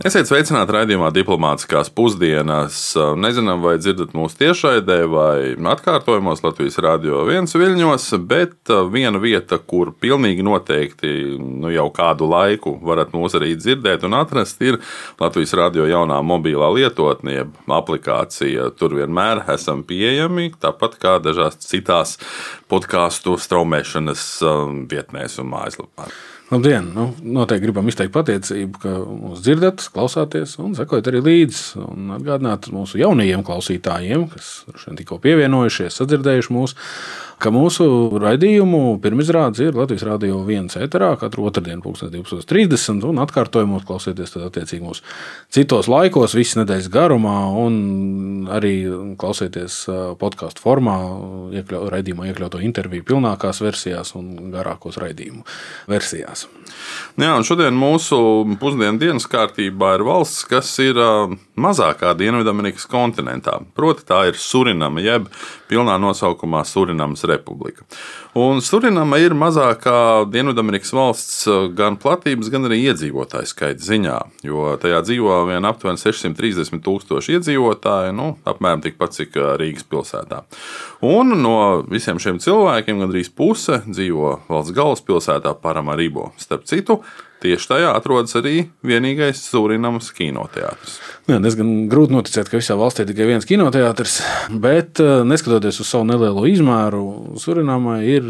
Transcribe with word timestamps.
Esiet 0.00 0.30
sveicināti 0.30 0.72
raidījumā 0.72 1.10
Diplomātiskās 1.12 1.90
pusdienas. 1.92 2.76
Nezinām, 3.20 3.60
vai 3.60 3.74
dzirdat 3.76 4.14
mūsu 4.16 4.38
tiešraidē 4.38 4.96
vai 5.12 5.34
atkārtojumos 5.74 6.40
Latvijas 6.40 6.80
Rādio 6.80 7.18
1 7.28 7.52
viļņos, 7.60 8.06
bet 8.30 8.72
viena 8.94 9.20
vieta, 9.20 9.58
kur 9.60 9.90
pilnīgi 10.00 10.46
noteikti 10.46 11.12
nu, 11.36 11.68
jau 11.74 11.84
kādu 11.92 12.30
laiku 12.32 12.78
varat 12.80 13.12
mūs 13.12 13.36
arī 13.36 13.52
dzirdēt 13.60 14.08
un 14.08 14.16
atrast, 14.22 14.64
ir 14.64 14.80
Latvijas 15.20 15.52
Rādio 15.60 15.84
jaunā 15.84 16.22
mobilā 16.24 16.72
lietotne, 16.78 17.50
aplikācija. 17.68 18.72
Tur 18.80 18.96
vienmēr 19.02 19.44
esam 19.52 19.84
pieejami, 19.84 20.54
tāpat 20.64 20.96
kā 21.04 21.18
dažās 21.20 21.60
citās 21.60 22.16
podkāstu 22.72 23.36
straumēšanas 23.36 24.28
vietnēs 24.88 25.42
un 25.44 25.52
mājaslapās. 25.52 26.39
Labdien! 26.50 26.88
Nu, 26.96 27.04
noteikti 27.22 27.62
gribam 27.68 27.86
izteikt 27.86 28.10
pateicību, 28.10 28.80
ka 28.82 28.92
mūs 29.06 29.42
dzirdat, 29.44 29.84
klausāties 29.94 30.56
un 30.58 30.72
sekojat 30.74 31.06
arī 31.12 31.20
līdzi. 31.22 31.84
Atgādināt 32.16 32.66
mūsu 32.74 32.98
jaunajiem 32.98 33.44
klausītājiem, 33.46 34.24
kas 34.32 34.48
tikko 34.98 35.20
pievienojušies, 35.22 36.00
sadzirdējuši 36.00 36.56
mūsu 36.56 36.74
ka 37.40 37.52
mūsu 37.54 37.86
raidījumu 38.20 38.98
pirmizrādes 39.02 39.62
ir 39.64 39.76
Latvijas 39.78 40.04
Rādio 40.06 40.42
1 40.44 40.76
eterā 40.84 41.14
katru 41.20 41.46
otrdienu, 41.48 41.82
12.30 41.84 43.06
un 43.08 43.20
atkārtojumos 43.24 43.86
klausieties 43.88 44.36
attiecīgi 44.40 44.84
mūsu 44.84 45.04
citos 45.52 45.88
laikos, 45.90 46.36
visas 46.36 46.60
nedēļas 46.60 46.90
garumā 46.92 47.36
un 47.62 47.78
arī 48.52 48.74
klausieties 49.20 49.82
podkāstu 50.20 50.64
formā, 50.64 50.96
iekļau, 51.60 51.86
raidījumā 51.94 52.28
iekļauto 52.30 52.60
interviju 52.66 53.06
pilnākās 53.08 53.62
versijās 53.64 54.14
un 54.18 54.52
garākos 54.52 55.00
raidījumu 55.00 55.44
versijās. 55.90 56.46
Jā, 57.20 57.32
un 57.36 57.46
šodien 57.46 57.76
mūsu 57.76 58.20
pusdienu 58.60 59.00
dienas 59.00 59.26
kārtībā 59.30 59.94
ir 59.96 60.04
valsts, 60.06 60.44
kas 60.48 60.70
ir 60.82 60.98
mazākā 61.60 62.12
Dienvidamerikas 62.18 62.86
kontinentā. 62.90 63.58
Proti, 63.76 64.06
tā 64.08 64.22
ir 64.30 64.38
Surinama, 64.40 65.02
jeb 65.04 65.28
pilnā 65.70 65.96
nosaukumā 66.02 66.62
Surinamas 66.68 67.24
republika. 67.30 67.86
Un 68.38 68.60
Surinama 68.64 69.18
ir 69.22 69.34
mazākā 69.38 70.26
Dienvidamerikas 70.30 70.92
valsts 70.96 71.46
gan 71.78 71.98
platības, 72.00 72.50
gan 72.52 72.68
arī 72.68 72.82
iedzīvotāju 72.90 73.50
skaita 73.50 73.86
ziņā, 73.86 74.18
jo 74.46 74.74
tajā 74.82 75.00
dzīvo 75.06 75.40
vien 75.50 75.66
aptuveni 75.68 76.00
630 76.02 76.84
tūkstoši 76.86 77.38
iedzīvotāji, 77.38 78.14
nu, 78.16 78.34
apmēram 78.48 78.84
tikpat 78.84 79.16
cik 79.16 79.40
Rīgas 79.60 79.86
pilsētā. 79.90 80.44
Un 81.06 81.34
no 81.40 81.56
visiem 81.88 82.20
šiem 82.22 82.42
cilvēkiem 82.42 83.00
gandrīz 83.02 83.32
puse 83.32 83.80
dzīvo 83.88 84.36
valsts 84.50 84.76
galvaspilsētā 84.76 85.56
Paramaribo. 85.62 86.30
Starp 86.40 86.66
citu, 86.70 87.00
Tieši 87.40 87.68
tajā 87.70 87.92
atrodas 87.96 88.34
arī 88.36 88.66
vienīgais 88.84 89.38
Surinamas 89.48 90.10
kinoteātris. 90.12 90.98
Jā, 91.30 91.38
diezgan 91.40 91.86
grūti 91.88 92.12
noticēt, 92.12 92.50
ka 92.52 92.58
visā 92.60 92.74
valstī 92.76 93.06
ir 93.06 93.08
tikai 93.08 93.28
viens 93.30 93.46
kinoteātris, 93.48 94.18
bet 94.60 95.00
eh, 95.00 95.22
neskatoties 95.24 95.80
uz 95.80 95.88
savu 95.88 96.04
nelielo 96.10 96.44
izmēru, 96.50 97.04
Surinamai 97.40 97.98
ir 98.12 98.26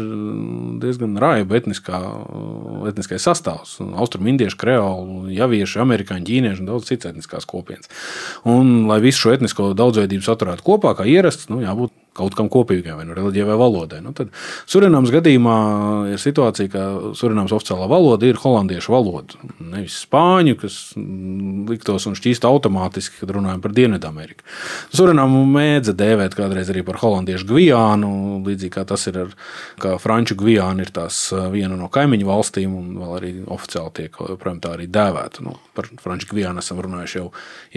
diezgan 0.79 1.17
raiba 1.19 1.59
etniskā, 1.59 1.99
etniskais 2.87 3.27
sastāvs. 3.27 3.77
Austrumindiešu, 3.83 4.59
kreolu, 4.61 5.25
javiešu, 5.35 5.81
amerikāņu, 5.83 6.27
ķīniešu 6.31 6.63
un 6.63 6.71
daudz 6.71 6.87
citas 6.87 7.11
etniskās 7.11 7.49
kopienas. 7.49 7.91
Un, 8.47 8.85
lai 8.87 9.01
visu 9.03 9.25
šo 9.25 9.35
etnisko 9.35 9.73
daudzveidību 9.75 10.23
saturētu 10.23 10.63
kopā, 10.71 10.95
kā 10.95 11.09
ierasts, 11.09 11.51
nu, 11.51 11.59
jābūt 11.65 11.91
kaut 12.17 12.35
kam 12.35 12.49
kopīgam, 12.51 12.97
vai 12.99 13.05
nu 13.07 13.15
reliģijai, 13.15 13.47
vai 13.47 13.57
valodai. 13.59 14.01
Nu, 14.03 14.11
tad 14.15 14.33
Surinams 14.69 15.13
gadījumā 15.13 15.57
ir 16.11 16.19
situācija, 16.19 16.71
ka 16.71 16.83
Surinams 17.17 17.53
oficiālā 17.55 17.87
valoda 17.91 18.27
ir 18.27 18.39
holandiešu 18.41 18.91
valoda. 18.91 19.39
Nevis 19.59 20.01
spāņu, 20.03 20.57
kas 20.59 20.79
liktos 21.71 22.07
un 22.09 22.17
šķīst 22.19 22.47
automātiski, 22.47 23.21
kad 23.21 23.31
runājam 23.37 23.63
par 23.63 23.75
Dienvidameriku. 23.77 24.43
Surinamu 24.91 25.45
mēdza 25.47 25.95
dēvēt 25.97 26.35
kādreiz 26.35 26.71
arī 26.73 26.83
par 26.87 26.99
holandiešu 27.01 27.47
Gvijānu, 27.53 28.11
līdzīgi 28.47 28.73
kā 28.75 28.83
tas 28.89 29.07
ir 29.07 29.21
ar 29.23 29.99
Franču 30.03 30.35
Gvijāna 30.39 30.83
ir 30.83 30.91
tās 30.95 31.23
viena 31.53 31.79
no 31.79 31.87
kaimiņu 31.91 32.27
valstīm, 32.27 32.75
un 32.75 32.91
vēl 32.99 33.15
arī 33.21 33.31
oficiāli 33.47 33.95
tiek, 34.01 34.19
protams, 34.19 34.65
tā 34.65 34.75
arī 34.75 34.89
dēvēta. 34.91 35.45
Nu, 35.47 35.55
par 35.77 35.87
Franču 36.03 36.33
Gvijānu 36.33 36.59
esam 36.59 36.83
runājuši 36.83 37.21
jau 37.21 37.29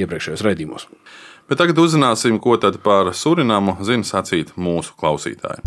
iepriekšējos 0.02 0.44
raidījumos. 0.44 0.90
Bet 1.44 1.58
tagad 1.60 1.76
uzzināsim, 1.76 2.38
ko 2.40 2.54
tad 2.56 2.78
par 2.80 3.10
Surinamu 3.12 3.74
zina 3.84 4.06
sacīt 4.08 4.54
mūsu 4.56 4.94
klausītāji. 4.96 5.60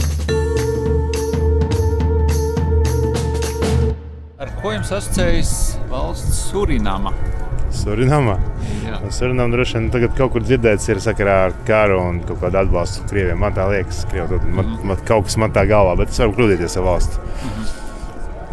Ar 4.41 4.55
ko 4.57 4.73
jums 4.73 4.89
asociējas 4.89 5.53
valsts 5.91 6.41
Surinama? 6.47 7.13
Surinama. 7.77 8.39
Surinam 9.13 9.53
droši 9.53 9.77
vien 9.77 9.89
tagad 9.93 10.17
kaut 10.17 10.33
kur 10.33 10.49
dzirdēts 10.49 10.89
ir 10.89 11.03
sakarā 11.03 11.39
ar 11.51 11.57
karu 11.69 12.01
un 12.07 12.23
kaut 12.25 12.41
kādu 12.41 12.63
atbalstu 12.63 13.05
Krievijai. 13.11 13.37
Man 13.37 13.53
tā 13.53 13.69
liekas, 13.69 14.01
Krievi, 14.09 14.41
man, 14.49 14.79
man, 14.81 15.05
kaut 15.05 15.29
kas 15.29 15.37
man 15.37 15.53
tā 15.53 15.69
galvā, 15.69 15.93
bet 16.01 16.09
es 16.09 16.25
varu 16.25 16.39
kļūdīties 16.39 16.81
ar 16.81 16.89
valsti. 16.89 17.21
Mm 17.21 17.51
-hmm 17.51 17.76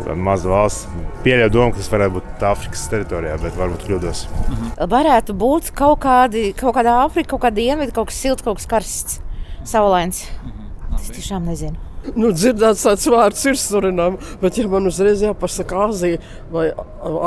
tāda 0.04 0.16
maza 0.20 0.50
valsts. 0.50 0.88
Pieļauju 1.24 1.52
domu, 1.54 1.72
ka 1.72 1.80
tas 1.80 1.90
varētu 1.92 2.16
būt 2.18 2.44
Āfrikas 2.50 2.84
teritorijā, 2.92 3.38
bet 3.42 3.56
varbūt 3.58 3.86
kļūdos. 3.88 4.26
Mhm. 4.42 4.74
Varētu 4.92 5.36
būt 5.40 5.70
kaut, 5.76 5.98
kādi, 6.04 6.50
kaut 6.58 6.76
kāda 6.76 6.98
Āfrika, 7.04 7.34
kaut 7.34 7.44
kāda 7.46 7.60
dienvida, 7.60 7.94
kaut 7.96 8.10
kas 8.12 8.20
silts, 8.20 8.44
kaut 8.44 8.60
kas 8.60 8.68
karsts, 8.70 9.18
saulains. 9.64 10.26
Mhm. 10.44 11.00
Es 11.00 11.10
tiešām 11.10 11.48
nezinu. 11.48 11.80
Nu, 12.14 12.30
dzirdēts 12.36 12.84
tāds 12.84 13.06
vārds 13.08 13.44
ir 13.48 13.56
surinām, 13.56 14.18
bet, 14.42 14.58
ja 14.60 14.68
man 14.68 14.90
uzreiz 14.90 15.22
jāpasaka 15.24 15.86
Āzija 15.86 16.20
vai 16.52 16.66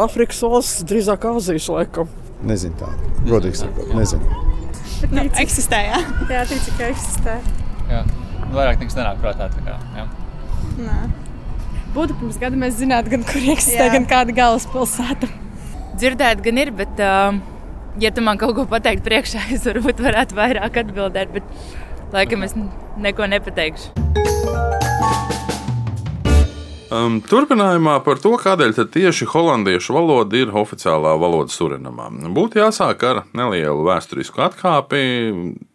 Āfrikas 0.05 0.43
valsts, 0.45 0.85
drīzāk 0.85 1.25
Āzijas 1.25 1.69
laikam. 1.73 2.11
Nezinu 2.45 2.77
tā, 2.77 2.91
godīgi 3.25 3.63
sakot, 3.63 3.89
nezinu. 3.97 4.43
Bet 5.01 5.13
nu, 5.17 5.25
eksistē, 5.41 5.81
jā? 5.89 6.01
Jā, 6.29 6.45
tici, 6.49 6.73
ka 6.77 6.91
eksistē. 6.93 7.39
Jā, 7.89 8.03
vairāk 8.53 8.83
nekas 8.83 8.99
nenāk 8.99 9.23
prātā. 9.23 9.49
Tā 9.53 9.65
kā, 9.65 9.79
jā. 9.97 10.05
Nē 10.77 11.26
būtu 11.95 12.17
pirms 12.19 12.39
gada, 12.41 12.59
mēs 12.59 12.79
zinātu, 12.79 13.13
gan 13.15 13.25
kur 13.27 13.43
eksistē, 13.53 13.87
Jā. 13.87 13.93
gan 13.97 14.07
kāda 14.09 14.35
galvaspilsēta. 14.37 15.29
Dzirdēt, 15.97 16.43
gan 16.45 16.61
ir, 16.61 16.73
bet, 16.77 16.99
uh, 17.01 17.37
ja 18.01 18.13
tu 18.13 18.23
man 18.25 18.39
kaut 18.41 18.55
ko 18.57 18.67
pateikt 18.69 19.05
priekšā, 19.07 19.47
es 19.55 19.65
varbūt 19.69 20.03
varētu 20.05 20.37
vairāk 20.37 20.83
atbildēt, 20.83 21.33
bet 21.33 22.13
laikam 22.13 22.45
es 22.47 22.57
neko 23.01 23.29
nepateikšu. 23.33 24.05
Um, 26.87 27.17
turpinājumā 27.19 27.97
par 28.05 28.19
to, 28.23 28.31
kādēļ 28.39 28.77
tieši 28.93 29.25
holandiešu 29.27 29.91
valoda 29.91 30.37
ir 30.39 30.53
oficiālā 30.55 31.17
valoda 31.19 31.51
Surinamā. 31.51 32.07
Būtu 32.31 32.61
jāsāk 32.61 33.03
ar 33.03 33.25
nelielu 33.35 33.83
vēsturisku 33.89 34.39
atkāpi. 34.45 35.01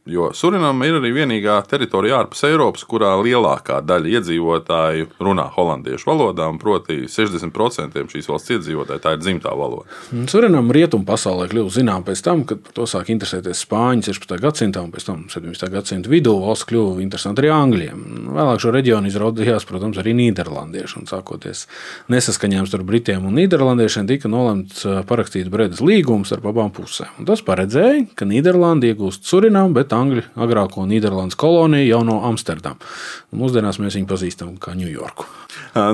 Jo 0.06 0.32
Surinama 0.34 0.82
ir 0.88 0.96
arī 0.98 1.12
vienīgā 1.14 1.60
teritorija 1.70 2.16
ārpus 2.24 2.40
Eiropas, 2.48 2.82
kurā 2.90 3.12
lielākā 3.22 3.76
daļa 3.86 4.08
iedzīvotāju 4.16 5.04
runā 5.22 5.44
holandiešu 5.54 6.08
valodā, 6.08 6.48
un 6.50 6.56
proti 6.58 7.04
60% 7.06 8.02
šīs 8.10 8.26
valsts 8.26 8.50
iedzīvotāji 8.56 9.02
tā 9.04 9.12
ir 9.14 9.20
dzimtā 9.22 9.52
valoda. 9.54 9.86
Surinama 10.26 10.74
rietumu 10.74 11.06
pasaulē 11.06 11.46
kļuva 11.52 11.70
zinām 11.76 12.02
pēc 12.08 12.22
tam, 12.26 12.42
kad 12.50 12.64
par 12.64 12.74
to 12.80 12.86
sāk 12.90 13.12
interesēties 13.14 13.62
Spāņi 13.62 14.08
16. 14.08 14.34
gadsimtā, 14.42 14.82
un 14.82 14.90
pēc 14.90 15.06
tam 15.06 15.20
17. 15.30 15.70
gadsimta 15.70 16.10
vidū 16.10 16.34
valsts 16.48 16.66
kļuva 16.72 16.98
interesanti 17.04 17.44
arī 17.44 17.54
Angļiem. 17.54 18.02
Vēlāk 18.34 18.66
šo 18.66 18.74
reģionu 18.74 19.06
izraudījās, 19.12 19.68
protams, 19.70 20.02
arī 20.02 20.16
Nīderlandieši, 20.18 20.98
un 20.98 21.08
sākoties 21.12 21.68
nesaskaņām 22.10 22.66
starp 22.66 22.90
Britiem 22.90 23.30
un 23.30 23.38
Nīderlandiešiem 23.38 24.10
tika 24.10 24.26
nolemts 24.34 24.82
parakstīt 25.06 25.46
Bredas 25.54 25.78
līgumus 25.78 26.34
ar 26.34 26.42
abām 26.42 26.74
pusēm. 26.74 27.14
Un 27.22 27.30
tas 27.30 27.46
paredzēja, 27.46 28.08
ka 28.18 28.26
Nīderlanda 28.26 28.90
iegūst 28.90 29.30
Surinamu, 29.30 29.76
bet 29.78 29.91
Angļu 29.96 30.24
agrāko 30.44 30.86
Nīderlandes 30.88 31.38
koloniju 31.40 31.88
jau 31.88 32.02
no 32.06 32.18
Amsterdamas. 32.28 33.00
Mūsdienās 33.36 33.78
mēs 33.80 33.96
viņu 33.96 34.08
pazīstam 34.10 34.56
kā 34.60 34.74
Ņujorku. 34.76 35.26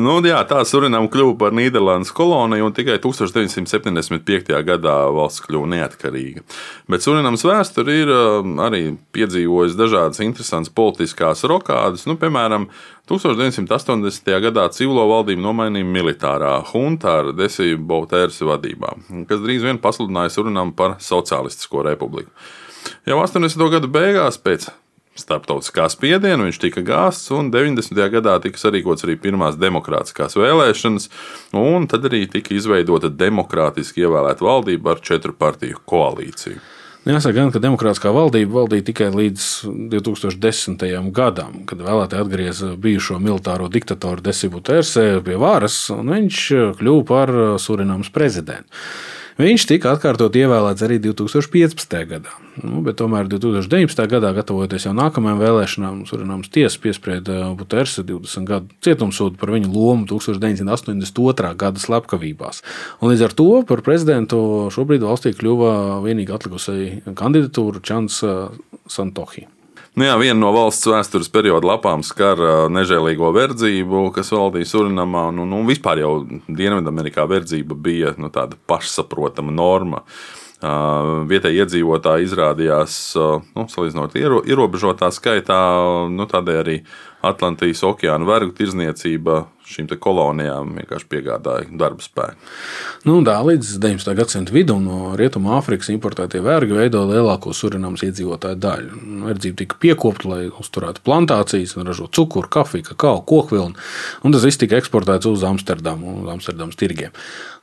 Nu, 0.03 0.17
jā, 0.27 0.39
tā 0.51 0.61
Surinam 0.67 1.07
kļuva 1.11 1.37
par 1.39 1.55
Nīderlandes 1.55 2.11
koloniju, 2.15 2.67
un 2.67 2.75
tikai 2.75 2.99
1975. 3.03 4.55
gadā 4.67 4.97
valsts 5.15 5.45
kļuva 5.47 5.71
neatkarīga. 5.75 6.43
Bet 6.91 7.05
Surinams 7.05 7.47
vēsture 7.47 7.99
ir 8.03 8.13
arī 8.65 8.83
piedzīvojusi 9.15 9.79
dažādas 9.79 10.23
interesantas 10.25 10.75
politiskās 10.75 11.45
rokādes. 11.47 12.07
Nu, 12.11 12.19
piemēram, 12.19 12.69
1980. 13.09 14.35
gadā 14.45 14.67
civilo 14.75 15.07
valdību 15.09 15.41
nomainīja 15.41 15.89
militārā 15.89 16.53
hunta 16.73 17.21
ar 17.23 17.33
Desiju 17.37 17.79
Bautērsi 17.89 18.45
vadībā, 18.49 18.95
kas 19.31 19.45
drīz 19.45 19.65
vien 19.65 19.81
pasludināja 19.83 20.35
Surinam 20.35 20.75
par 20.77 20.99
sociālistisko 21.03 21.87
republiku. 21.89 22.35
Jau 23.09 23.17
80. 23.23 23.63
gadu 23.73 23.89
beigās 23.89 24.37
pēc 24.37 24.67
starptautiskā 25.17 25.87
spiediena 25.89 26.45
viņš 26.45 26.59
tika 26.61 26.83
gāzts, 26.85 27.31
un 27.33 27.47
90. 27.49 27.97
gadā 28.13 28.35
tika 28.45 28.61
sarīkots 28.61 29.07
arī 29.07 29.15
pirmās 29.23 29.57
demokrātiskās 29.57 30.37
vēlēšanas, 30.37 31.09
un 31.57 31.87
tad 31.89 32.05
arī 32.05 32.27
tika 32.29 32.53
izveidota 32.53 33.09
demokrātiski 33.09 34.05
ievēlēta 34.05 34.45
valdība 34.45 34.93
ar 34.93 35.01
četru 35.01 35.33
partiju 35.33 35.81
koalīciju. 35.89 36.61
Jāsaka, 37.09 37.33
gan, 37.39 37.55
ka 37.55 37.65
demokrātiskā 37.65 38.13
valdība 38.13 38.59
valdīja 38.59 38.91
tikai 38.91 39.09
līdz 39.15 39.47
2010. 39.95 40.85
gadam, 41.17 41.63
kad 41.71 41.81
vēlētāji 41.81 42.27
atgrieza 42.27 42.75
bijušo 42.77 43.17
militāro 43.25 43.71
diktatoru 43.73 44.21
Desibu 44.21 44.61
Tērsē 44.61 45.15
pie 45.25 45.41
varas, 45.41 45.87
un 45.97 46.13
viņš 46.13 46.49
kļuva 46.83 47.09
par 47.09 47.33
Surinamas 47.57 48.13
prezidentu. 48.13 48.69
Viņš 49.39 49.69
tika 49.71 49.93
atkārtot 49.95 50.35
ievēlēts 50.35 50.83
arī 50.83 50.97
2015. 50.99 51.93
gadā. 52.11 52.33
Nu, 52.59 52.81
tomēr 52.83 53.29
2019. 53.31 54.01
gadā, 54.11 54.33
gatavojoties 54.35 54.89
jau 54.89 54.95
nākamajām 54.99 55.39
vēlēšanām, 55.39 56.01
Surinams 56.11 56.51
tiesa 56.51 56.81
piesprieda 56.83 57.53
Butersa 57.55 58.03
20 58.03 58.49
gadu 58.49 58.75
cietumsodu 58.83 59.39
par 59.39 59.53
viņa 59.55 59.71
lomu 59.71 60.09
1982. 60.11 61.53
gada 61.63 61.83
slepkavībās. 61.85 62.65
Un 62.99 63.13
līdz 63.13 63.29
ar 63.29 63.37
to 63.39 63.47
par 63.69 63.85
prezidentu 63.87 64.41
šobrīd 64.75 65.07
valstī 65.07 65.31
kļuva 65.39 66.01
vienīgi 66.03 66.35
atlikusī 66.35 66.89
kandidatūra 67.07 67.85
Čans 67.87 68.19
Santohi. 68.91 69.47
Nu 69.99 70.07
jā, 70.07 70.13
viena 70.15 70.39
no 70.39 70.53
valsts 70.55 70.87
vēstures 70.87 71.31
perioda 71.35 71.67
lapām 71.73 72.05
skar 72.07 72.39
nežēlīgo 72.71 73.33
verdzību, 73.35 74.05
kas 74.15 74.29
valdīja 74.31 74.69
Surinamā. 74.71 75.25
Nu, 75.35 75.43
nu, 75.49 75.65
vispār 75.67 76.05
jau 76.05 76.13
Dienvidamerikā 76.47 77.25
verdzība 77.27 77.75
bija 77.75 78.13
nu, 78.15 78.31
tāda 78.31 78.55
pašsaprotama 78.71 79.51
norma. 79.51 80.05
Vietējie 81.33 81.65
iedzīvotāji 81.65 82.29
izrādījās, 82.29 82.95
nu, 83.57 83.67
salīdzinot 83.75 84.15
ierobežotā 84.23 85.11
skaitā, 85.15 85.59
nu, 86.15 86.29
tādēļ 86.31 86.61
arī 86.63 86.79
Atlantijas 87.27 87.83
okeāna 87.91 88.29
vergu 88.29 88.55
tirzniecība 88.55 89.49
šīm 89.69 89.89
kolonijām 90.01 90.75
vienkārši 90.79 91.09
piegādāja 91.13 91.69
darba 91.81 92.05
spēku. 92.05 92.49
Nu, 93.09 93.19
tā, 93.27 93.37
līdz 93.45 93.75
19. 93.83 94.15
gadsimta 94.19 94.55
vidum 94.55 94.85
no 94.87 95.13
Rietumāfrikas 95.19 95.91
importētie 95.95 96.41
vergi 96.45 96.77
veidoja 96.77 97.09
lielāko 97.13 97.53
surinamas 97.57 98.05
iedzīvotāju 98.07 98.61
daļu. 98.63 99.03
Verdzība 99.29 99.61
tika 99.63 99.79
piekopta, 99.83 100.33
lai 100.33 100.41
uzturētu 100.49 101.05
plantācijas, 101.07 101.77
ražotu 101.79 102.23
cukuru, 102.23 102.51
kafiju, 102.59 102.89
kakao, 102.91 103.21
kokvilnu, 103.29 103.79
un 104.25 104.35
tas 104.35 104.47
viss 104.49 104.61
tika 104.61 104.81
eksportēts 104.81 105.29
uz 105.31 105.45
Amsterdamu 105.47 106.19
un 106.19 106.33
Amsterdamas 106.35 106.79
tirgiem. 106.79 107.15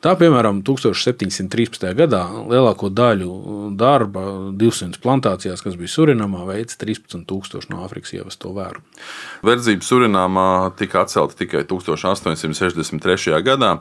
Tā, 0.05 0.11
piemēram, 0.19 0.59
1713. 0.61 1.87
gadā 1.97 2.21
lielāko 2.45 2.91
daļu 2.93 3.29
darba 3.79 4.25
200 4.53 4.99
plantācijās, 5.01 5.63
kas 5.65 5.77
bija 5.79 5.89
Surinamā, 5.89 6.43
veica 6.45 6.77
13,000 6.83 7.71
no 7.71 7.81
Āfrikas 7.87 8.13
ievesto 8.13 8.51
vēru. 8.53 8.83
Verdzība 9.45 9.87
Surināmā 9.87 10.47
tika 10.77 11.01
atcelta 11.01 11.39
tikai 11.39 11.63
1863. 11.97 13.39
gadā, 13.45 13.71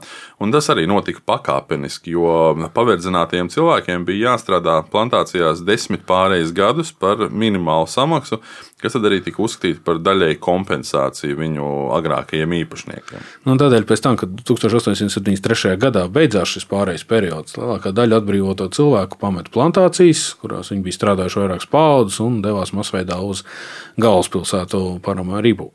un 0.41 0.55
tas 0.55 0.69
arī 0.73 0.87
notika 0.91 1.23
pakāpeniski, 1.27 2.15
jo 2.15 2.69
paverdzinātiem 2.75 3.51
cilvēkiem 3.53 4.07
bija 4.09 4.31
jāstrādā 4.33 4.81
plantācijās 4.91 5.65
desmit 5.67 6.07
pārējus 6.09 6.55
gadus 6.57 6.93
par 6.93 7.29
minimālu 7.31 7.91
samaksu, 7.91 8.41
kas 8.85 8.97
arī 8.99 9.21
tika 9.25 9.41
uzskatīta 9.45 9.81
par 9.85 10.01
daļēju 10.05 10.41
kompensāciju 10.45 11.39
viņu 11.39 11.69
agrākajiem 11.97 12.57
īpašniekiem. 12.61 13.29
Nu, 13.49 13.57
tādēļ, 13.61 13.87
tam, 14.05 14.19
kad 14.21 14.35
1873. 14.45 15.77
gadā 15.81 16.05
beidzās 16.13 16.57
šis 16.57 16.69
pārējais 16.71 17.07
periods, 17.09 17.57
lielākā 17.61 17.95
daļa 17.97 18.21
atbrīvoto 18.21 18.69
cilvēku 18.77 19.21
pameta 19.21 19.53
plantācijas, 19.55 20.27
kurās 20.41 20.73
viņi 20.73 20.85
bija 20.85 20.99
strādājuši 20.99 21.41
vairākas 21.41 21.71
paudzes 21.73 22.21
un 22.25 22.43
devās 22.45 22.75
masveidā 22.77 23.21
uz 23.25 23.45
galvaspilsētu 24.01 24.85
Paramaribu. 25.05 25.73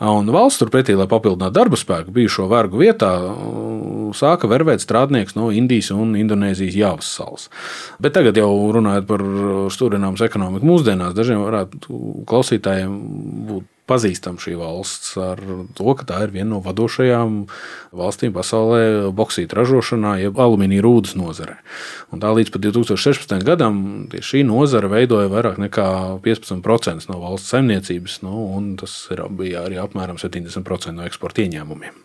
Un 0.00 0.30
valsts 0.32 0.62
turpretī, 0.62 0.94
lai 0.96 1.04
papildinātu 1.10 1.52
darba 1.52 1.76
spēku, 1.76 2.12
bijušo 2.16 2.46
vergu 2.48 2.80
vietā, 2.80 3.10
sāka 4.16 4.48
vervēt 4.48 4.80
strādniekus 4.80 5.36
no 5.36 5.50
Indijas 5.52 5.90
un 5.92 6.14
Indonēzijas 6.16 6.78
Jāvas 6.78 7.10
salas. 7.18 7.50
Bet 8.00 8.16
tagad, 8.16 8.40
jau 8.40 8.48
runājot 8.76 9.08
par 9.10 9.24
Stūrināmas 9.74 10.24
ekonomiku 10.24 10.70
mūsdienās, 10.70 11.12
dažiem 11.18 11.44
varētu 11.44 12.00
klausītājiem 12.30 12.96
būt 13.50 13.68
pazīstama 13.90 14.40
šī 14.40 14.54
valsts 14.60 15.16
ar 15.20 15.42
to, 15.76 15.94
ka 15.98 16.06
tā 16.08 16.22
ir 16.24 16.34
viena 16.34 16.54
no 16.54 16.60
vadošajām 16.64 17.40
valstīm 17.96 18.34
pasaulē 18.36 19.10
boksīta 19.16 19.58
ražošanā, 19.58 20.16
jeb 20.22 20.38
alumīnija 20.40 20.84
rūdas 20.86 21.16
nozarē. 21.18 21.58
Un 22.14 22.22
tā 22.22 22.30
līdz 22.36 22.54
2016. 22.56 23.34
gadam 23.46 23.80
šī 24.14 24.44
nozara 24.46 24.90
veidoja 24.92 25.30
vairāk 25.32 25.58
nekā 25.62 25.88
15% 26.24 27.10
no 27.10 27.18
valsts 27.24 27.50
saimniecības, 27.54 28.20
nu, 28.26 28.46
un 28.56 28.74
tas 28.80 28.94
ir, 29.10 29.24
bija 29.34 29.66
arī 29.66 29.82
apmēram 29.82 30.20
70% 30.22 30.94
no 30.94 31.08
eksporta 31.08 31.44
ieņēmumiem. 31.44 31.98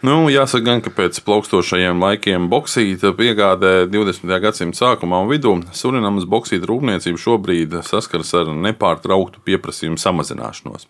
Nu, 0.00 0.30
jāsaka, 0.32 0.64
gan, 0.64 0.78
ka 0.80 0.88
pēc 0.96 1.18
plaukstošajiem 1.26 1.98
laikiem 2.00 2.46
boksīta 2.48 3.10
piegādē 3.18 3.82
20. 3.92 4.30
gadsimta 4.40 4.78
sākumā 4.78 5.18
un 5.20 5.28
vidū 5.28 5.52
Surinamas 5.76 6.24
boksīta 6.24 6.64
rūpniecība 6.70 7.20
šobrīd 7.20 7.76
saskaras 7.84 8.32
ar 8.40 8.48
nepārtrauktu 8.48 9.42
pieprasījumu 9.44 10.00
samazināšanos. 10.00 10.88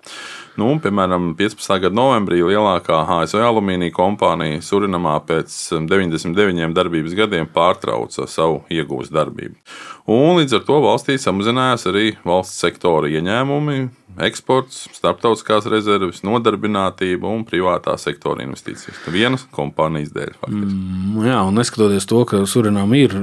Nu, 0.62 0.76
piemēram, 0.84 1.32
15. 1.34 1.74
gada 1.82 1.90
novembrī 1.98 2.38
lielākā 2.52 3.00
ASV 3.16 3.42
alumīnija 3.48 3.96
kompānija 3.98 4.62
Surinamā 4.62 5.16
pēc 5.26 5.58
99 5.90 6.70
darbības 6.78 7.18
gadiem 7.18 7.50
pārtrauca 7.50 8.30
savu 8.30 8.62
iegūstu 8.70 9.18
darbību. 9.18 9.58
Un 10.06 10.38
līdz 10.38 10.60
ar 10.60 10.68
to 10.70 10.78
valstī 10.86 11.18
samazinājās 11.18 11.90
arī 11.90 12.12
valsts 12.22 12.62
sektora 12.62 13.10
ieņēmumi, 13.10 13.88
eksports, 14.20 14.82
starptautiskās 14.96 15.66
rezerves, 15.70 16.22
nodarbinātība 16.26 17.30
un 17.30 17.44
privātā 17.48 17.96
sektora 18.00 18.44
investīcijas. 18.44 18.98
Vienas 19.12 19.46
kompānijas 19.54 20.12
dēļ. 20.14 20.34
Faktiski. 20.40 20.70
Mm, 20.70 21.20
jā, 21.28 21.38
un 21.46 21.60
neskatoties 21.60 22.08
to, 22.10 22.22
ka 22.28 22.42
Surinām 22.50 22.92
ir 22.98 23.14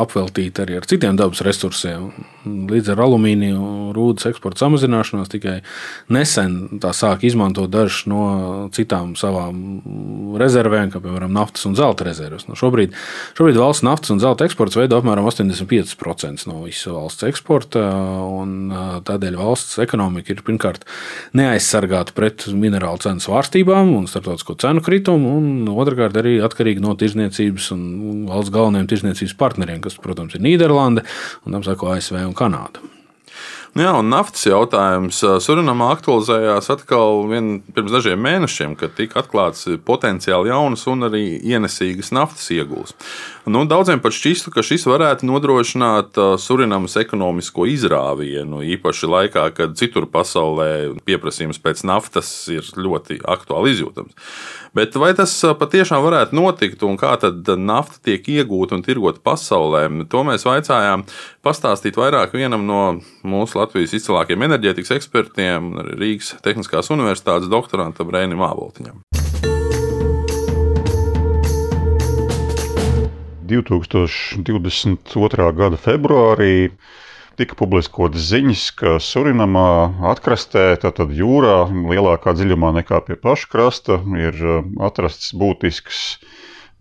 apveltīta 0.00 0.64
arī 0.64 0.78
ar 0.78 0.86
citiem 0.90 1.16
dabas 1.18 1.42
resursiem, 1.46 2.10
līdz 2.44 2.92
ar 2.94 3.02
alumīniju 3.06 3.90
rūdas 3.96 4.28
eksporta 4.30 4.64
samazināšanos 4.64 5.32
tikai 5.32 5.56
nesen 6.12 6.80
tā 6.82 6.92
sāk 6.96 7.24
izmantot 7.26 7.70
dažas 7.72 8.04
no 8.10 8.22
citām 8.74 9.16
savām 9.18 10.36
rezervēm, 10.40 10.92
kā 10.92 11.02
piemēram 11.02 11.34
naftas 11.34 11.66
un 11.68 11.76
zelta 11.78 12.06
rezerves. 12.06 12.46
Nu, 12.48 12.58
šobrīd, 12.58 12.94
šobrīd 13.38 13.58
valsts 13.60 13.86
naftas 13.86 14.14
un 14.14 14.22
zelta 14.22 14.46
eksports 14.46 14.78
veido 14.78 15.00
apmēram 15.00 15.26
85% 15.26 16.46
no 16.50 16.62
visas 16.64 16.92
valsts 16.94 17.26
eksporta, 17.28 17.82
un 18.40 18.70
tādēļ 19.06 19.38
valsts 19.40 19.80
ekonomika 19.82 20.09
ekonomika 20.10 20.34
ir 20.34 20.42
pirmkārt 20.44 20.86
neaizsargāta 21.36 22.14
pret 22.16 22.46
minerālu 22.52 23.00
cenu 23.02 23.22
svārstībām 23.22 23.94
un 23.96 24.08
starptautisko 24.10 24.58
cenu 24.60 24.82
kritumu, 24.84 25.36
un 25.38 25.68
otrkārt 25.70 26.16
arī 26.20 26.38
atkarīga 26.42 26.82
no 26.82 26.94
tirzniecības 26.98 27.70
un 27.76 27.84
valsts 28.28 28.52
galvenajiem 28.54 28.90
tirzniecības 28.90 29.36
partneriem, 29.40 29.82
kas, 29.84 29.98
protams, 30.00 30.34
ir 30.34 30.44
Nīderlande 30.44 31.06
un 31.46 31.52
tam 31.56 31.66
sako 31.66 31.94
ASV 31.94 32.24
un 32.26 32.34
Kanāda. 32.34 32.99
Nu 33.70 33.84
jā, 33.84 33.90
un 33.94 34.08
naftas 34.10 34.42
jautājums 34.48 35.20
Surinamā 35.44 35.92
aktualizējās 35.94 36.72
atkal 36.74 37.20
vien, 37.30 37.50
pirms 37.70 37.92
dažiem 37.94 38.18
mēnešiem, 38.18 38.74
kad 38.78 38.96
tika 38.98 39.20
atklāts 39.22 39.68
potenciāli 39.86 40.50
jaunas 40.50 40.82
un 40.90 41.06
arī 41.06 41.22
ienesīgas 41.38 42.10
naftas 42.10 42.48
iegūs. 42.50 42.96
Nu, 43.46 43.62
daudziem 43.70 44.02
pat 44.02 44.16
šķistu, 44.16 44.50
ka 44.54 44.64
šis 44.66 44.88
varētu 44.90 45.28
nodrošināt 45.30 46.18
Surinamas 46.42 46.98
ekonomisko 46.98 47.68
izrāvienu, 47.70 48.64
īpaši 48.74 49.10
laikā, 49.14 49.46
kad 49.54 49.78
citur 49.78 50.08
pasaulē 50.10 50.70
pieprasījums 51.06 51.62
pēc 51.62 51.86
naftas 51.86 52.32
ir 52.50 52.66
ļoti 52.74 53.22
aktuāli 53.22 53.76
izjūtams. 53.76 54.18
Bet 54.70 54.94
vai 54.94 55.08
tas 55.18 55.32
patiešām 55.58 55.98
varētu 56.04 56.36
notikt 56.38 56.84
un 56.86 56.94
kā 57.00 57.16
tad 57.18 57.48
nafta 57.58 57.98
tiek 58.06 58.28
iegūta 58.30 58.76
un 58.76 58.84
tirgota 58.86 59.18
pasaulē? 59.26 59.80
To 60.12 60.20
mēs 60.28 60.46
vaicājām 60.46 61.02
pastāstīt 61.42 61.98
vairāk 61.98 62.36
vienam 62.38 62.62
no 62.68 62.82
mūsu 63.26 63.58
Latvijas 63.58 63.96
izcilākajiem 63.98 64.46
enerģētikas 64.46 64.94
ekspertiem, 65.00 65.72
Rīgas 65.98 66.36
Tehniskās 66.46 66.92
Universitātes 66.94 67.50
doktorantam 67.50 68.14
Rēnim 68.14 68.46
Āboltiņam. 68.46 69.02
2022. 73.50 75.50
gada 75.58 75.82
februārī 75.82 76.70
tika 77.40 77.56
publiskotas 77.56 78.28
ziņas, 78.28 78.62
ka 78.76 78.94
Surinamā 79.00 79.66
atkrastē, 80.12 80.68
tātad 80.82 81.12
jūrā, 81.16 81.64
lielākā 81.72 82.36
dziļumā 82.36 82.74
nekā 82.82 83.00
pie 83.08 83.16
paša 83.20 83.50
krasta, 83.54 83.98
ir 84.20 84.36
uh, 84.44 84.60
atrasts 84.86 85.32
būtisks 85.40 86.04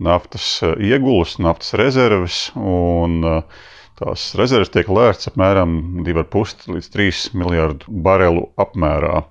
naftas 0.04 0.52
uh, 0.68 0.76
iegulas, 0.76 1.38
naftas 1.40 1.76
rezerves. 1.80 2.46
Un, 2.60 3.22
uh, 3.24 3.68
Tās 4.00 4.30
rezerves 4.40 4.70
tiek 4.72 4.88
lēsts 4.96 5.28
apmēram 5.28 5.72
2,5 6.08 6.70
līdz 6.72 6.86
3 6.94 7.18
miljardu 7.36 7.96
barelu 8.06 8.46
apmērā. 8.64 9.26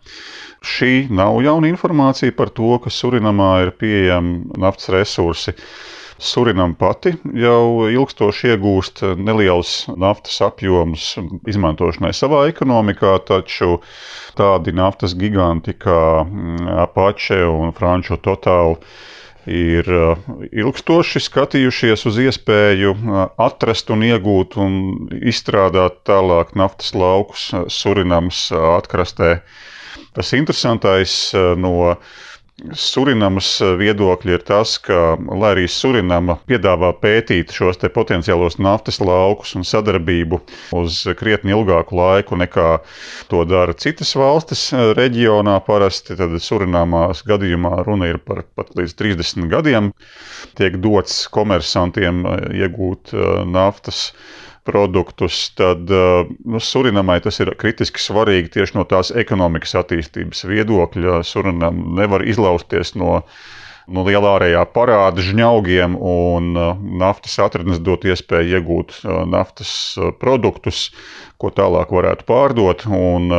Šī 0.61 1.07
nav 1.09 1.39
jauna 1.41 1.71
informācija 1.71 2.35
par 2.37 2.53
to, 2.53 2.75
ka 2.85 2.93
Surinamā 2.93 3.47
ir 3.65 3.71
pieejami 3.81 4.59
naftas 4.61 4.91
resursi. 4.93 5.55
Surinam 6.19 6.73
pati 6.75 7.13
jau 7.39 7.87
ilgstoši 7.87 8.49
iegūst 8.53 9.05
nelielus 9.23 9.75
naftas 10.03 10.41
apjomus 10.43 11.13
izmantošanai 11.47 12.11
savā 12.17 12.41
ekonomikā, 12.51 13.13
taču 13.29 13.77
tādi 14.39 14.75
naftas 14.75 15.15
giganti 15.21 15.77
kā 15.79 16.01
mm, 16.25 16.67
Apache 16.89 17.39
un 17.47 17.71
Franču 17.77 18.19
Total 18.19 18.75
ir 19.49 19.87
ilgstoši 20.51 21.23
skatījušies 21.23 22.03
uz 22.11 22.19
iespēju 22.27 22.97
atrast 23.47 23.95
un 23.95 24.03
iegūt 24.11 24.59
un 24.61 24.75
izstrādāt 25.23 26.03
tālāk 26.11 26.51
naftas 26.59 26.93
laukus 26.99 27.49
Surinams 27.73 28.49
atkrastē. 28.75 29.39
Tas 30.19 30.35
interesantais 30.35 31.15
no 31.63 31.95
Surinamas 32.75 33.49
viedokļa 33.79 34.33
ir 34.35 34.43
tas, 34.47 34.73
ka, 34.83 35.15
lai 35.31 35.51
arī 35.55 35.67
Surinama 35.71 36.35
piedāvā 36.51 36.89
pētīt 36.99 37.53
šos 37.55 37.79
potenciālos 37.95 38.59
naftas 38.59 38.99
laukus 38.99 39.55
un 39.55 39.63
sadarbību 39.63 40.41
uz 40.81 40.97
krietni 41.21 41.55
ilgāku 41.55 41.95
laiku 41.95 42.39
nekā 42.41 42.67
to 43.31 43.45
dara 43.47 43.77
citas 43.79 44.11
valstis 44.19 44.65
reģionā, 44.99 45.55
parasti 45.69 46.19
tad 46.19 46.35
Surinamās 46.43 47.23
gadījumā 47.31 47.85
runa 47.87 48.11
ir 48.11 48.19
par 48.19 48.43
pat 48.59 48.75
līdz 48.75 48.99
30 49.05 49.47
gadiem, 49.55 49.93
tiek 50.59 50.83
dots 50.83 51.29
komersantiem 51.31 52.25
iegūt 52.59 53.15
naftas 53.47 54.09
produktus, 54.69 55.41
tad 55.59 55.89
uh, 55.91 56.29
nu, 56.45 56.61
Surinamai 56.63 57.19
tas 57.25 57.41
ir 57.41 57.55
kritiski 57.61 58.03
svarīgi 58.03 58.53
tieši 58.59 58.77
no 58.77 58.85
tās 58.89 59.13
ekonomikas 59.25 59.73
attīstības 59.81 60.45
viedokļa. 60.49 61.23
Surinam 61.27 61.81
nevar 61.99 62.27
izlausties 62.29 62.93
no, 63.01 63.23
no 63.89 64.05
lielā 64.09 64.35
ārējā 64.37 64.67
parāda 64.75 65.25
žņaugiem, 65.25 65.97
un 65.97 66.53
uh, 66.57 66.75
naftas 67.05 67.39
atradnes 67.45 67.81
dot 67.85 68.05
iespēju 68.09 68.61
iegūt 68.61 69.01
uh, 69.01 69.25
naftas 69.29 69.73
produktus, 70.21 70.89
ko 71.41 71.51
tālāk 71.55 71.95
varētu 71.95 72.29
pārdot. 72.29 72.87
Un, 72.93 73.33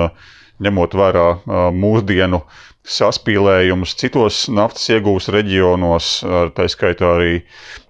ņemot 0.63 0.95
vērā 0.99 1.27
mūsdienu 1.75 2.41
saspīlējumus 2.89 3.93
citos 3.99 4.37
naftas 4.49 4.87
iegūs 4.95 5.27
reģionos, 5.33 6.07
tā 6.57 6.65
skaitā 6.71 7.11
arī 7.17 7.33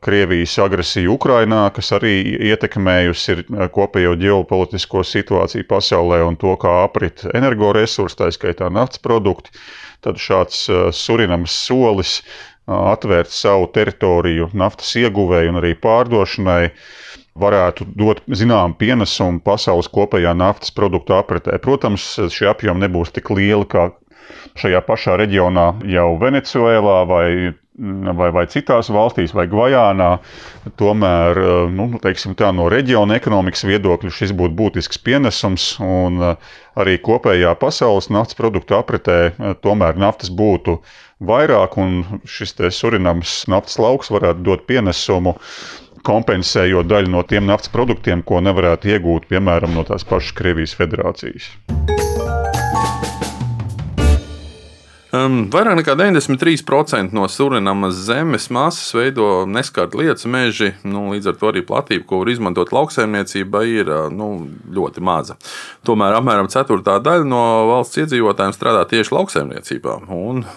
Krievijas 0.04 0.58
agresiju 0.64 1.14
Ukrainā, 1.16 1.62
kas 1.76 1.94
arī 1.96 2.14
ietekmējusi 2.52 3.38
kopējo 3.76 4.16
ģeopolitisko 4.20 5.04
situāciju 5.08 5.68
pasaulē 5.70 6.22
un 6.28 6.40
to, 6.42 6.56
kā 6.60 6.82
aprit 6.84 7.24
energoresursi, 7.34 8.20
tā 8.20 8.32
skaitā 8.36 8.72
naftas 8.74 9.04
produkti, 9.06 9.54
tad 10.04 10.20
šāds 10.20 10.66
surinams 10.96 11.56
solis 11.68 12.20
atvērt 12.70 13.32
savu 13.34 13.70
teritoriju 13.74 14.52
naftas 14.58 14.92
ieguvēju 15.00 15.54
un 15.54 15.62
arī 15.62 15.74
pārdošanai 15.82 16.64
varētu 17.40 17.88
dot 18.00 18.22
zināmu 18.28 18.78
pienesumu 18.80 19.42
pasaules 19.46 19.90
kopējā 19.92 20.36
naftas 20.38 20.74
produktu 20.76 21.16
apritē. 21.18 21.58
Protams, 21.64 22.12
šie 22.34 22.52
apjomi 22.52 22.86
nebūs 22.86 23.14
tik 23.16 23.32
lieli 23.34 23.68
kā 23.70 23.90
šajā 24.60 24.84
pašā 24.86 25.18
reģionā, 25.20 25.66
jau 25.90 26.12
Venecijā 26.22 26.80
vai, 26.84 27.54
vai, 28.20 28.30
vai 28.36 28.46
citās 28.52 28.90
valstīs, 28.94 29.34
vai 29.36 29.48
Gvajānā. 29.50 30.10
Tomēr 30.80 31.40
nu, 31.74 31.90
teiksim, 32.04 32.36
tā, 32.40 32.52
no 32.56 32.68
reģiona 32.72 33.18
ekonomikas 33.20 33.66
viedokļa 33.70 34.14
šis 34.14 34.36
būtu 34.38 34.58
būtisks 34.60 35.02
pienesums. 35.06 35.72
Un 35.84 36.22
arī 36.80 36.98
kopējā 37.06 37.56
pasaules 37.60 38.12
naftas 38.14 38.38
produktu 38.40 38.78
apritē 38.78 39.20
tomēr 39.64 40.00
naftas 40.00 40.32
būtu 40.32 40.80
vairāk, 41.26 41.76
un 41.80 42.22
šis 42.30 42.56
surinams 42.76 43.44
naftas 43.52 43.80
lauks 43.82 44.12
varētu 44.14 44.46
dot 44.46 44.68
pienesumu 44.70 45.36
kompensējot 46.06 46.90
daļu 46.90 47.14
no 47.14 47.24
tiem 47.28 47.48
naftas 47.50 47.72
produktiem, 47.74 48.24
ko 48.24 48.42
nevarētu 48.46 48.94
iegūt, 48.96 49.30
piemēram, 49.32 49.76
no 49.76 49.86
tās 49.88 50.08
pašas 50.08 50.36
Krievijas 50.38 50.76
federācijas. 50.80 51.52
Um, 55.10 55.48
vairāk 55.50 55.80
nekā 55.80 55.96
93% 55.98 57.16
no 57.18 57.24
Surinamas 57.34 57.98
zemes 58.06 58.44
masas 58.54 58.92
veido 58.94 59.48
neskarta 59.50 59.98
lietas 59.98 60.28
meži. 60.30 60.76
Nu, 60.86 61.08
līdz 61.10 61.32
ar 61.32 61.40
to 61.40 61.48
arī 61.50 61.64
platība, 61.66 62.06
ko 62.06 62.20
var 62.22 62.30
izmantot 62.30 62.70
lauksaimniecībā, 62.76 63.64
ir 63.66 63.90
nu, 64.14 64.28
ļoti 64.70 65.02
maza. 65.02 65.40
Tomēr 65.88 66.14
apmēram 66.20 66.52
ceturtā 66.54 67.00
daļa 67.02 67.26
no 67.26 67.42
valsts 67.72 67.98
iedzīvotājiem 68.04 68.54
strādā 68.54 68.84
tieši 68.92 69.16
lauksaimniecībā. 69.16 69.96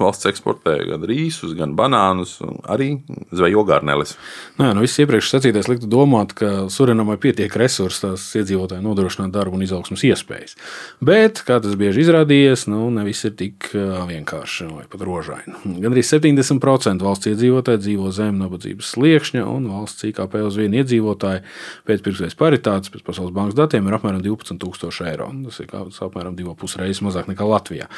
Valsts 0.03 0.29
eksportē 0.29 0.77
gan 0.91 1.09
rīsus, 1.09 1.57
gan 1.57 1.73
banānus, 1.79 2.37
arī 2.69 2.91
zvejo 3.33 3.65
garneles. 3.65 4.19
Jā, 4.61 4.75
nu, 4.77 4.85
viss 4.85 5.01
iepriekš 5.01 5.33
sacītais 5.33 5.73
liktu 5.73 5.89
domāt, 5.89 6.37
ka 6.37 6.69
Surinamai 6.69 7.17
pietiek 7.25 7.57
resursi 7.57 8.05
tās 8.05 8.29
iedzīvotāju 8.37 8.85
nodrošināt 8.85 9.33
darbu 9.33 9.57
un 9.57 9.65
izaugsmas 9.65 10.05
iespējas. 10.13 10.61
Bet, 11.01 11.41
kā 11.49 11.57
tas 11.65 11.81
bieži 11.81 12.05
izrādījies, 12.05 12.69
nu, 12.69 12.85
ne 12.93 13.09
viss 13.09 13.25
ir 13.25 13.33
tik 13.41 13.73
vienkārši 13.73 14.42
vienkārša 14.43 14.69
vai 14.75 14.85
pat 14.91 15.03
rožaina. 15.03 15.59
Gan 15.65 15.93
arī 15.93 16.03
70% 16.03 17.03
valsts 17.03 17.29
iedzīvotāji 17.31 17.81
dzīvo 17.81 18.11
zem 18.13 18.39
nabadzības 18.39 18.93
sliekšņa, 18.95 19.45
un 19.47 19.69
valsts 19.71 20.05
IKP 20.05 20.35
uz 20.43 20.57
vienu 20.57 20.81
iedzīvotāju 20.83 21.43
pēc 21.87 22.03
pirkstveida 22.03 22.37
paritātes, 22.39 22.91
pēc 22.91 23.05
Pasaules 23.07 23.33
bankas 23.33 23.57
datiem, 23.57 23.87
ir 23.87 23.97
apmēram 23.97 24.23
12,000 24.23 25.11
eiro. 25.11 25.31
Tas 25.47 25.61
ir 25.61 25.69
apmēram 26.07 26.37
2,5 26.37 26.81
reizes 26.83 27.03
mazāk 27.03 27.31
nekā 27.31 27.47
Latvijā. 27.47 27.89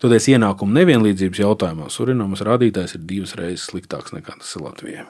Toties 0.00 0.30
ienākumu 0.32 0.76
nevienlīdzības 0.80 1.42
jautājumā 1.44 1.90
Surinamas 1.90 2.44
rādītājs 2.46 2.96
ir 2.96 3.04
divas 3.04 3.36
reizes 3.38 3.68
sliktāks 3.70 4.14
nekā 4.16 4.38
tas 4.40 4.56
ir 4.56 4.66
Latvijā. 4.66 5.06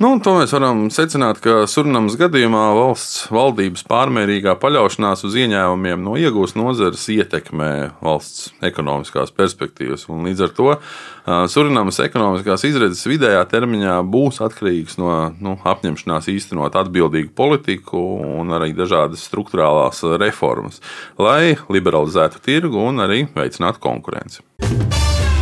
Nu, 0.00 0.14
to 0.24 0.32
mēs 0.32 0.54
varam 0.56 0.86
secināt, 0.88 1.42
ka 1.44 1.66
Surinamas 1.68 2.14
gadījumā 2.16 2.62
valsts 2.72 3.26
valdības 3.28 3.82
pārmērīgā 3.84 4.54
paļaušanās 4.56 5.26
uz 5.28 5.34
ieņēmumiem 5.36 6.00
no 6.00 6.14
iegūst 6.16 6.56
nozares 6.56 7.02
ietekmē 7.12 7.98
valsts 8.00 8.46
ekonomiskās 8.64 9.28
perspektīvas. 9.36 10.06
Un 10.08 10.24
līdz 10.24 10.40
ar 10.46 10.54
to 10.56 10.68
Surinamas 11.52 12.00
ekonomiskās 12.00 12.64
izredzes 12.64 13.04
vidējā 13.12 13.42
termiņā 13.50 13.98
būs 14.08 14.40
atkarīgas 14.46 14.96
no 15.02 15.10
nu, 15.36 15.58
apņemšanās 15.68 16.30
īstenot 16.32 16.80
atbildīgu 16.80 17.34
politiku 17.36 18.00
un 18.40 18.56
arī 18.56 18.72
dažādas 18.72 19.26
struktūrālās 19.28 20.00
reformas, 20.24 20.80
lai 21.20 21.58
liberalizētu 21.68 22.40
tirgu 22.48 22.80
un 22.88 23.04
arī 23.04 23.26
veicinātu 23.36 23.84
konkurenci. 23.84 24.40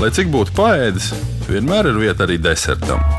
Lai 0.03 0.11
cik 0.11 0.35
būtu 0.35 0.59
paēdis, 0.59 1.13
vienmēr 1.47 1.93
ir 1.95 2.03
vieta 2.09 2.27
arī 2.27 2.43
desertam. 2.43 3.18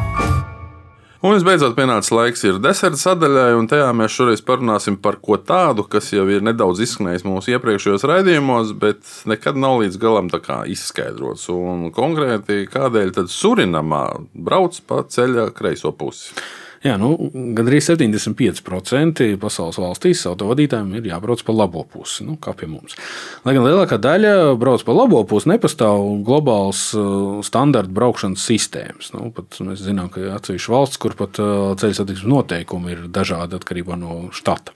Un 1.19 1.33
visbeidzot, 1.35 1.73
pienācis 1.75 2.13
laiks 2.15 2.45
ir 2.47 2.61
deserta 2.63 2.95
sadaļai, 2.95 3.49
un 3.59 3.65
tajā 3.67 3.89
mēs 3.91 4.13
šoreiz 4.15 4.39
parunāsim 4.47 4.95
par 5.03 5.17
ko 5.19 5.35
tādu, 5.35 5.83
kas 5.83 6.13
jau 6.15 6.23
ir 6.31 6.45
nedaudz 6.47 6.79
izskanējis 6.85 7.25
mūsu 7.27 7.51
iepriekšējos 7.57 8.05
raidījumos, 8.07 8.71
bet 8.79 9.03
nekad 9.27 9.59
nav 9.59 9.81
līdz 9.81 9.99
galam 9.99 10.31
izskaidrots. 10.31 11.49
Un 11.51 11.89
konkrēti, 11.91 12.61
kādēļ 12.71 13.11
tad 13.17 13.33
Surinamā 13.35 14.05
brauc 14.31 14.79
pa 14.87 15.03
ceļa 15.03 15.49
kreiso 15.59 15.91
pusi? 15.91 16.31
Jā, 16.79 16.93
nu, 16.95 17.11
Gan 17.55 17.67
arī 17.67 17.81
75% 17.83 19.25
pasaules 19.41 19.79
valstīs 19.81 20.21
autovadītājiem 20.29 20.93
ir 20.95 21.09
jābrauc 21.09 21.41
pa 21.43 21.55
labo 21.55 21.83
pusi, 21.83 22.23
nu, 22.27 22.37
kā 22.39 22.53
pie 22.55 22.69
mums. 22.71 22.95
Lai 23.43 23.55
gan 23.57 23.65
lielākā 23.67 23.97
daļa 23.99 24.53
brauc 24.59 24.85
pa 24.87 24.95
labo 24.95 25.19
pusi, 25.27 25.49
nepastāv 25.51 25.99
globāls 26.27 26.85
uh, 26.95 27.41
standarta 27.43 27.91
braukšanas 27.95 28.45
sistēmas. 28.47 29.11
Nu, 29.15 29.27
mēs 29.67 29.83
zinām, 29.83 30.07
ka 30.13 30.23
ir 30.23 30.37
atsevišķas 30.37 30.71
valsts, 30.71 31.01
kur 31.03 31.17
pat 31.19 31.41
uh, 31.43 31.73
ceļu 31.79 31.99
satiksmes 31.99 32.31
noteikumi 32.31 32.95
ir 32.95 33.03
dažādi 33.11 33.59
atkarībā 33.59 33.99
no 33.99 34.21
štata. 34.35 34.75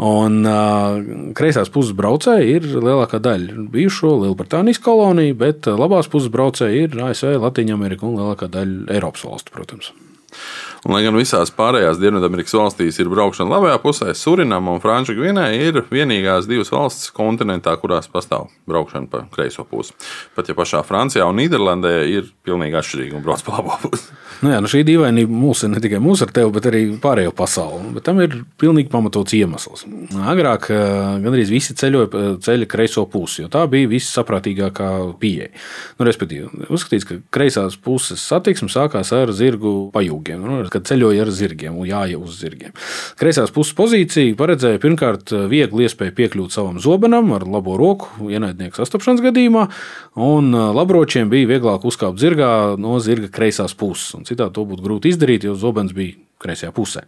Un 0.00 0.40
uh, 0.48 0.98
kreisās 1.36 1.70
puses 1.70 1.94
braucēji 1.94 2.56
ir 2.56 2.66
lielākā 2.72 3.20
daļa 3.22 3.68
bijušo 3.70 4.16
Lielbritānijas 4.24 4.80
koloniju, 4.82 5.36
bet 5.42 5.70
labās 5.70 6.10
puses 6.10 6.32
braucēji 6.32 6.86
ir 6.88 7.02
ASV, 7.10 7.36
Latvija, 7.38 7.76
Amerika 7.76 8.08
un 8.08 8.18
lielākā 8.18 8.50
daļa 8.50 8.96
Eiropas 8.96 9.26
valstu, 9.28 9.54
protams. 9.54 9.92
Un, 10.80 10.94
lai 10.94 11.02
gan 11.04 11.16
visās 11.18 11.50
pārējās 11.52 11.98
Dienvidamerikas 12.00 12.54
valstīs 12.56 12.96
ir 13.02 13.10
braukšana 13.12 13.52
labajā 13.52 13.80
pusē, 13.82 14.14
Surinam 14.16 14.70
un 14.72 14.80
Frančija 14.80 15.18
Gvinēja 15.18 15.66
ir 15.68 15.82
vienīgās 15.92 16.48
divas 16.48 16.72
valstis 16.72 17.12
kontinentā, 17.12 17.74
kurās 17.82 18.08
pastāv 18.08 18.48
braukšana 18.70 19.10
pa 19.12 19.26
kreiso 19.34 19.66
pusi. 19.68 19.92
Pat 20.36 20.48
ja 20.48 20.56
pašā 20.56 20.80
Francijā 20.88 21.26
un 21.28 21.36
Nīderlandē 21.36 21.92
ir 22.08 22.30
pilnīgi 22.48 22.80
atšķirīgi 22.80 23.18
un 23.18 23.24
brauc 23.26 23.44
pa 23.44 23.58
labo 23.58 23.76
pusi. 23.82 24.08
Nu 24.40 24.54
jā, 24.54 24.62
nu 24.64 24.70
šī 24.72 24.80
dīvainība 24.88 25.36
mūs 25.36 25.66
ir 25.66 25.72
ne 25.74 25.82
tikai 25.84 26.00
mūsu 26.00 26.24
ar 26.24 26.32
tevi, 26.32 26.48
bet 26.54 26.70
arī 26.70 26.80
pārējo 27.02 27.34
pasauli. 27.36 27.90
Bet 27.98 28.06
tam 28.08 28.22
ir 28.24 28.38
pilnīgi 28.60 28.88
pamatots 28.88 29.36
iemesls. 29.36 29.84
Agrāk 30.32 30.70
eh, 30.72 30.80
gandrīz 31.20 31.52
visi 31.52 31.76
ceļoja 31.76 32.38
ceļa 32.40 32.68
kreiso 32.70 33.04
pusi, 33.12 33.42
jo 33.42 33.50
tā 33.52 33.66
bija 33.68 33.90
vissaprātīgākā 33.92 34.88
pieeja. 35.20 35.50
Nu, 35.98 36.08
respektīvi, 36.08 36.64
uzskatīts, 36.72 37.08
ka 37.10 37.20
kreisās 37.36 37.76
puses 37.76 38.24
satiksme 38.24 38.70
sākās 38.72 39.12
ar 39.12 39.34
zirgu 39.36 39.74
pajūgiem. 39.92 40.40
Nu, 40.40 40.62
kad 40.72 40.86
ceļoja 40.88 41.26
ar 41.26 41.32
zirgiem 41.34 41.76
un 41.80 41.88
jāja 41.88 42.20
uz 42.20 42.38
zirgiem. 42.40 42.74
Kreisās 43.20 43.52
puses 43.54 43.76
pozīcija 43.78 44.36
paredzēja 44.38 44.80
pirmkārt 44.82 45.34
vieglu 45.50 45.84
iespēju 45.86 46.16
piekļūt 46.16 46.56
savam 46.56 46.80
zobenam 46.82 47.34
ar 47.36 47.46
labo 47.48 47.76
roku 47.80 48.30
ienaidnieku 48.30 48.80
sastapšanas 48.80 49.22
gadījumā, 49.24 49.66
un 50.20 50.50
labročiem 50.54 51.30
bija 51.32 51.50
vieglāk 51.54 51.86
uzkāpt 51.88 52.22
zirgā 52.22 52.50
no 52.80 52.98
zirga 53.02 53.30
kreisās 53.32 53.76
puses. 53.76 54.16
Citādi 54.28 54.56
to 54.56 54.66
būtu 54.68 54.86
grūti 54.86 55.14
izdarīt, 55.14 55.46
jo 55.46 55.58
zobens 55.58 55.94
bija 55.96 56.18
kreisajā 56.40 56.72
pusē. 56.74 57.04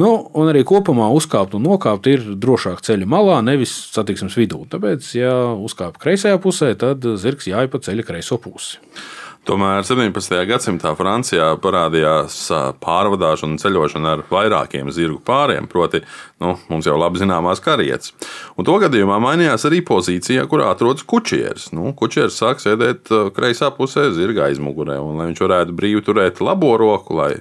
Nu, 0.00 0.12
un 0.38 0.50
arī 0.52 0.62
kopumā 0.66 1.08
uzkāpt 1.16 1.56
un 1.58 1.66
nokāpt 1.66 2.06
ir 2.10 2.26
drošāk 2.40 2.84
ceļa 2.86 3.08
malā, 3.10 3.40
nevis 3.46 3.72
satiksmes 3.90 4.38
vidū. 4.38 4.62
Tāpēc, 4.70 5.08
ja 5.18 5.34
uzkāp 5.58 5.98
kreisajā 6.02 6.38
pusē, 6.42 6.72
tad 6.78 7.06
zirgs 7.20 7.50
jāja 7.50 7.70
pa 7.72 7.82
ceļa 7.82 8.06
kreiso 8.06 8.38
pusi. 8.42 8.78
Tomēr 9.48 9.80
17. 9.88 10.34
gadsimtā 10.44 10.90
Francijā 10.98 11.46
parādījās 11.64 12.34
pārvadāšana 12.82 13.54
un 13.54 13.60
ceļošana 13.62 14.10
ar 14.12 14.22
vairākiem 14.28 14.90
zirgu 14.92 15.16
pāriem, 15.24 15.64
proti, 15.70 16.02
nu, 16.44 16.52
mums 16.68 16.84
jau 16.84 16.98
labi 17.00 17.22
zināmās 17.22 17.62
karietes. 17.64 18.12
Un 18.60 18.68
to 18.68 18.76
gadījumā 18.82 19.16
mainījās 19.24 19.64
arī 19.64 19.80
pozīcija, 19.88 20.44
kurā 20.50 20.68
atrodas 20.74 21.06
kučieris. 21.08 21.70
Nu, 21.72 21.94
kučieris 21.96 22.36
sāk 22.36 22.60
sēdēt 22.60 23.08
kreisā 23.36 23.72
pusē 23.72 24.10
zirga 24.12 24.50
aizmugurē, 24.50 25.00
un, 25.00 25.16
lai 25.16 25.30
viņš 25.30 25.42
varētu 25.46 25.76
brīvi 25.80 26.04
turēt 26.04 26.44
labo 26.44 26.76
roku, 26.80 27.16
lai 27.16 27.32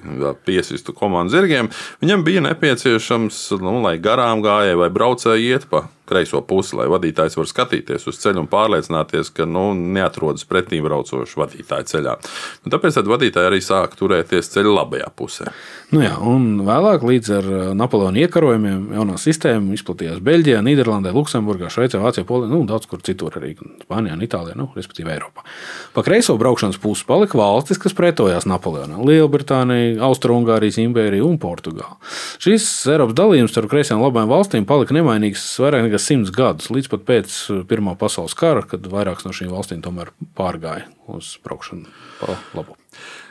piesistu 0.47 0.95
komandu 0.95 1.35
zirgiem, 1.35 1.67
viņam 1.99 2.23
bija 2.23 2.47
nepieciešams, 2.47 3.43
nu, 3.59 3.81
lai 3.83 3.97
garām 3.99 4.39
gājēji 4.45 4.83
vai 4.85 4.93
braucēji 4.95 5.51
iet 5.51 5.67
pa 5.67 5.89
kreiso 6.09 6.41
pusi, 6.45 6.75
lai 6.79 6.89
vadītājs 6.91 7.37
var 7.39 7.49
skatīties 7.49 8.07
uz 8.09 8.19
ceļu 8.21 8.43
un 8.43 8.49
pārliecināties, 8.51 9.31
ka 9.35 9.47
nu, 9.49 9.71
neatrodas 9.77 10.47
pretī 10.49 10.81
braucošu 10.83 11.43
vadītāju 11.43 11.89
ceļā. 11.93 12.15
Nu, 12.65 12.73
tāpēc 12.73 12.99
vadītāji 13.09 13.51
arī 13.51 13.61
sāk 13.63 13.95
turēties 13.99 14.51
ceļa 14.55 14.75
labajā 14.81 15.11
pusē. 15.15 15.53
Nu 15.89 16.03
jā, 16.03 16.11
un 16.21 16.61
vēlāk, 16.67 17.01
līdz 17.05 17.29
ar 17.33 17.47
uh, 17.49 17.61
Napoleona 17.77 18.21
iekarojumiem, 18.21 18.91
jaunā 18.93 19.15
sistēma 19.17 19.73
izplatījās 19.73 20.19
Beļģijā, 20.21 20.59
Nīderlandē, 20.65 21.13
Luksemburgā, 21.15 21.71
Šveicē, 21.73 21.97
Vācijā, 22.03 22.27
Polijā, 22.29 22.51
nu, 22.51 22.61
daudz 22.69 22.85
kur 22.89 23.01
citur, 23.05 23.33
arī 23.39 23.55
Spānijā, 23.57 24.13
un 24.13 24.25
Itālijā, 24.25 24.57
nu, 24.59 24.67
respektīvi 24.77 25.15
Eiropā. 25.15 25.45
Pa 25.95 26.03
kreiso 26.05 26.35
braukšanas 26.37 26.77
pusi 26.83 27.07
palika 27.09 27.39
valstis, 27.39 27.81
kas 27.81 27.97
pretojās 27.97 28.45
Napoleonam- 28.49 29.01
Lielbritānija, 29.09 29.97
Austrumgārijas 30.05 30.77
impērija 30.83 31.25
un 31.25 31.39
Portugāla. 31.41 31.97
Šīs 32.37 32.69
Eiropas 32.93 33.17
dalījums 33.17 33.55
starp 33.55 33.73
kreisajām 33.73 34.03
un 34.03 34.07
labajām 34.07 34.29
valstīm 34.29 34.69
palika 34.69 34.93
nemainīgs 34.93 35.47
vairāk 35.63 35.87
nekā 35.87 35.98
simts 36.01 36.33
gadus, 36.35 36.71
līdz 36.73 36.91
pat 36.91 37.05
pēc 37.07 37.37
Pirmā 37.69 37.95
pasaules 37.99 38.35
kara, 38.37 38.63
kad 38.67 38.85
vairākas 38.89 39.27
no 39.27 39.33
šīm 39.35 39.51
valstīm 39.53 39.81
tomēr 39.85 40.13
pārgāja 40.37 40.87
uz 41.11 41.35
braukšanu 41.45 41.89
pa 42.19 42.37
labu. 42.57 42.77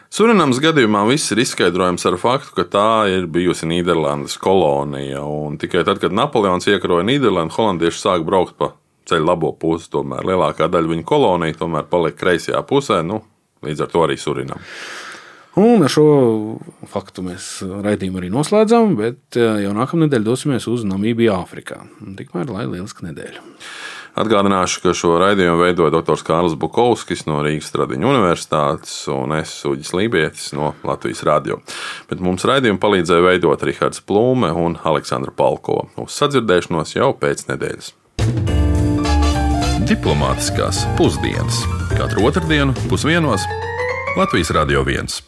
Surinams 0.09 0.57
gadījumā 0.65 1.03
viss 1.11 1.35
ir 1.35 1.43
izskaidrojams 1.43 2.07
ar 2.09 2.17
faktu, 2.21 2.55
ka 2.57 2.65
tā 2.73 2.91
ir 3.13 3.27
bijusi 3.29 3.69
Nīderlandes 3.69 4.39
kolonija. 4.41 5.21
Tikai 5.61 5.83
tad, 5.85 6.01
kad 6.01 6.17
Napoleons 6.17 6.65
iekaroja 6.71 7.05
Nīderlandi, 7.05 7.53
holandieši 7.53 8.01
sāk 8.01 8.25
braukt 8.25 8.57
pa 8.57 8.71
ceļu 9.09 9.29
labo 9.29 9.53
pusi. 9.53 9.91
Tomēr 9.93 10.25
lielākā 10.31 10.71
daļa 10.73 10.95
viņa 10.95 11.05
kolonija 11.09 11.59
tomēr 11.61 11.85
palika 11.93 12.23
kreisajā 12.23 12.63
pusē, 12.69 13.03
nu, 13.05 13.21
līdz 13.67 13.85
ar 13.85 13.93
to 13.93 14.07
arī 14.07 14.17
Surinam. 14.21 14.65
Un 15.59 15.83
ar 15.83 15.91
šo 15.91 16.09
faktu 16.87 17.25
mēs 17.27 17.49
raidījumu 17.65 18.21
arī 18.21 18.29
noslēdzam, 18.31 18.95
bet 18.99 19.39
eh, 19.41 19.63
jau 19.65 19.75
nākamā 19.75 20.07
nedēļa 20.07 20.27
dosimies 20.27 20.69
uz 20.71 20.85
Namībiju, 20.87 21.33
Āfrikā. 21.35 21.81
Tikmēr 22.19 22.53
lai 22.53 22.67
lieliska 22.69 23.09
nedēļa! 23.09 23.43
Atgādināšu, 24.19 24.81
ka 24.83 24.93
šo 24.97 25.13
raidījumu 25.21 25.61
veidoja 25.61 25.93
dr. 25.95 26.19
Kārlis 26.27 26.57
Bukovskis 26.59 27.23
no 27.29 27.39
Rīgas 27.45 27.71
Tradiņu 27.75 28.09
Universitātes 28.11 28.95
un 29.15 29.37
es 29.37 29.53
Uģis 29.69 29.93
Lībietis 29.95 30.49
no 30.59 30.73
Latvijas 30.87 31.23
Radio. 31.29 31.61
Bet 32.11 32.23
mums 32.25 32.47
raidījumu 32.49 32.83
palīdzēja 32.83 33.27
veidot 33.29 33.63
Rihards 33.69 34.03
Plūme 34.03 34.51
un 34.59 34.75
Aleksandra 34.91 35.35
Palko. 35.39 35.85
Uz 36.03 36.19
sadzirdēšanos 36.19 36.97
jau 36.99 37.13
pēc 37.21 37.47
nedēļas. 37.53 37.95
Diplomātiskās 39.89 40.83
pusdienas 40.99 41.63
katru 41.95 42.27
otrdienu 42.29 42.75
pusdienos 42.91 43.47
Latvijas 44.19 44.51
Radio 44.57 44.83
1. 44.83 45.23